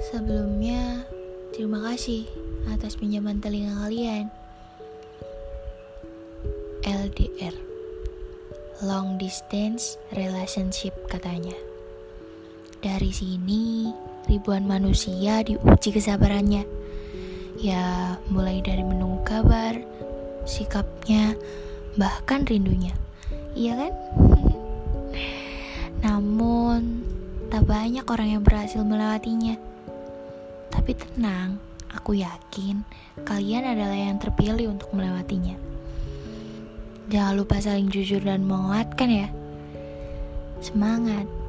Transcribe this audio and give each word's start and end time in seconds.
Sebelumnya, 0.00 1.04
terima 1.52 1.84
kasih 1.92 2.24
atas 2.72 2.96
pinjaman 2.96 3.36
telinga 3.36 3.84
kalian. 3.84 4.32
LDR 6.88 7.52
Long 8.80 9.20
Distance 9.20 10.00
Relationship 10.16 10.96
katanya. 11.04 11.52
Dari 12.80 13.12
sini, 13.12 13.92
ribuan 14.24 14.64
manusia 14.64 15.44
diuji 15.44 15.92
kesabarannya. 15.92 16.64
Ya, 17.60 18.16
mulai 18.32 18.64
dari 18.64 18.80
menunggu 18.80 19.20
kabar, 19.20 19.76
sikapnya, 20.48 21.36
bahkan 22.00 22.48
rindunya. 22.48 22.96
Iya 23.52 23.76
kan? 23.76 23.92
Namun, 26.08 27.04
tak 27.52 27.68
banyak 27.68 28.08
orang 28.08 28.40
yang 28.40 28.42
berhasil 28.48 28.80
melewatinya. 28.80 29.60
Tapi 30.80 30.96
tenang, 30.96 31.60
aku 31.92 32.16
yakin 32.16 32.80
kalian 33.28 33.68
adalah 33.68 34.00
yang 34.00 34.16
terpilih 34.16 34.72
untuk 34.72 34.88
melewatinya. 34.96 35.52
Jangan 37.12 37.36
lupa 37.36 37.60
saling 37.60 37.92
jujur 37.92 38.24
dan 38.24 38.48
menguatkan 38.48 39.12
ya. 39.12 39.28
Semangat! 40.64 41.39